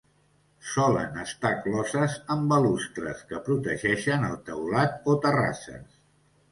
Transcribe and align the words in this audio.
Solen 0.69 1.19
estar 1.23 1.51
closes 1.65 2.15
amb 2.37 2.49
balustres 2.55 3.23
que 3.33 3.43
protegeixen 3.51 4.27
el 4.33 4.37
teulat 4.51 5.11
o 5.15 5.19
terrasses. 5.29 6.05